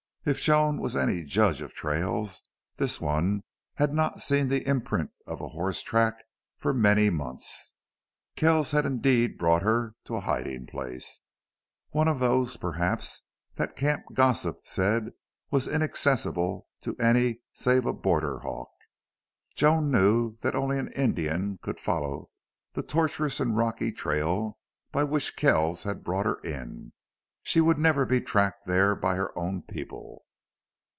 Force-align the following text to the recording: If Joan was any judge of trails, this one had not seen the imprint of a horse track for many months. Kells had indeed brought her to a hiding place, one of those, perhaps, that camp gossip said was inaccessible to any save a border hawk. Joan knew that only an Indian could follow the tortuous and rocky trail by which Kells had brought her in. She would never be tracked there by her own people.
If 0.23 0.39
Joan 0.39 0.79
was 0.79 0.95
any 0.95 1.23
judge 1.23 1.63
of 1.63 1.73
trails, 1.73 2.43
this 2.77 3.01
one 3.01 3.41
had 3.73 3.91
not 3.91 4.21
seen 4.21 4.49
the 4.49 4.63
imprint 4.67 5.09
of 5.25 5.41
a 5.41 5.47
horse 5.47 5.81
track 5.81 6.13
for 6.59 6.75
many 6.75 7.09
months. 7.09 7.73
Kells 8.35 8.69
had 8.69 8.85
indeed 8.85 9.39
brought 9.39 9.63
her 9.63 9.95
to 10.05 10.17
a 10.17 10.21
hiding 10.21 10.67
place, 10.67 11.21
one 11.89 12.07
of 12.07 12.19
those, 12.19 12.55
perhaps, 12.55 13.23
that 13.55 13.75
camp 13.75 14.03
gossip 14.13 14.59
said 14.67 15.11
was 15.49 15.67
inaccessible 15.67 16.67
to 16.81 16.95
any 16.97 17.41
save 17.53 17.87
a 17.87 17.93
border 17.93 18.41
hawk. 18.41 18.69
Joan 19.55 19.89
knew 19.89 20.35
that 20.41 20.53
only 20.53 20.77
an 20.77 20.91
Indian 20.91 21.57
could 21.63 21.79
follow 21.79 22.29
the 22.73 22.83
tortuous 22.83 23.39
and 23.39 23.57
rocky 23.57 23.91
trail 23.91 24.59
by 24.91 25.03
which 25.03 25.35
Kells 25.35 25.81
had 25.81 26.03
brought 26.03 26.27
her 26.27 26.37
in. 26.41 26.93
She 27.43 27.59
would 27.59 27.79
never 27.79 28.05
be 28.05 28.21
tracked 28.21 28.67
there 28.67 28.93
by 28.95 29.15
her 29.15 29.35
own 29.35 29.63
people. 29.63 30.25